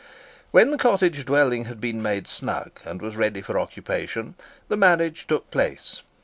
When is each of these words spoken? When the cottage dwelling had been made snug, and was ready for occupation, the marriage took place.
When 0.49 0.71
the 0.71 0.79
cottage 0.79 1.25
dwelling 1.27 1.65
had 1.65 1.79
been 1.79 2.01
made 2.01 2.27
snug, 2.27 2.79
and 2.85 3.03
was 3.03 3.15
ready 3.15 3.43
for 3.43 3.59
occupation, 3.59 4.33
the 4.67 4.75
marriage 4.75 5.27
took 5.27 5.51
place. 5.51 6.01